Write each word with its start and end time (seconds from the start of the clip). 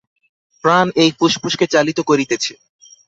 প্রাণ 0.63 0.85
এই 0.95 1.09
ফুসফুসকে 1.17 1.65
চালিত 1.73 1.99
করিতেছে। 2.09 2.53